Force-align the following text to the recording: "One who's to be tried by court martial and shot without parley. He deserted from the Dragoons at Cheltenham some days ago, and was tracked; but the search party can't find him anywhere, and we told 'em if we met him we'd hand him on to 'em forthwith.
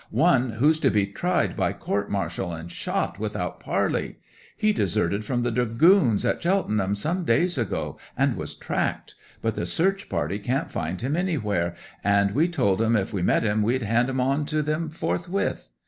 "One 0.09 0.53
who's 0.53 0.79
to 0.79 0.89
be 0.89 1.05
tried 1.05 1.55
by 1.55 1.73
court 1.73 2.09
martial 2.09 2.51
and 2.53 2.71
shot 2.71 3.19
without 3.19 3.59
parley. 3.59 4.15
He 4.57 4.73
deserted 4.73 5.25
from 5.25 5.43
the 5.43 5.51
Dragoons 5.51 6.25
at 6.25 6.41
Cheltenham 6.41 6.95
some 6.95 7.23
days 7.23 7.55
ago, 7.55 7.99
and 8.17 8.35
was 8.35 8.55
tracked; 8.55 9.13
but 9.43 9.53
the 9.53 9.67
search 9.67 10.09
party 10.09 10.39
can't 10.39 10.71
find 10.71 10.99
him 10.99 11.15
anywhere, 11.15 11.75
and 12.03 12.31
we 12.31 12.47
told 12.47 12.81
'em 12.81 12.95
if 12.95 13.13
we 13.13 13.21
met 13.21 13.43
him 13.43 13.61
we'd 13.61 13.83
hand 13.83 14.09
him 14.09 14.19
on 14.19 14.45
to 14.47 14.63
'em 14.63 14.89
forthwith. 14.89 15.69